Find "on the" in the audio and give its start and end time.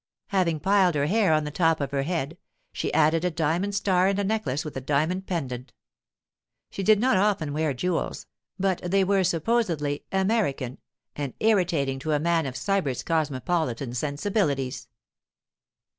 1.31-1.51